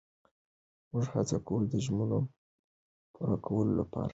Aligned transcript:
موږ 0.91 1.05
هڅه 1.13 1.37
کوو 1.45 1.69
د 1.71 1.73
ژمنو 1.85 2.19
پوره 3.13 3.37
کولو 3.45 3.73
لپاره. 3.79 4.09